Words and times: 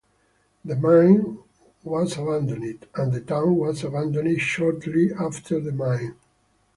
The 0.65 0.75
mine 0.77 1.37
was 1.83 2.13
abandoned, 2.17 2.87
and 2.95 3.13
the 3.13 3.21
town 3.21 3.55
was 3.55 3.83
abandoned 3.83 4.41
shortly 4.41 5.13
after 5.13 5.59
the 5.59 5.71
mine. 5.73 6.15